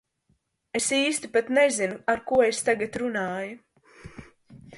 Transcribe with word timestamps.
Es 0.79 0.87
īsti 0.99 1.29
pat 1.35 1.51
nezinu, 1.57 1.99
ar 2.15 2.25
ko 2.33 2.41
es 2.49 2.65
tagad 2.71 2.99
runāju... 3.03 4.25